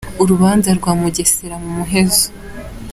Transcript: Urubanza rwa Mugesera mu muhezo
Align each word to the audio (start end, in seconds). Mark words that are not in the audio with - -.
Urubanza 0.21 0.69
rwa 0.77 0.91
Mugesera 0.99 1.55
mu 1.63 1.69
muhezo 1.77 2.25